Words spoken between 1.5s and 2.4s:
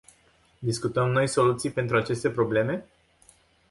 pentru aceste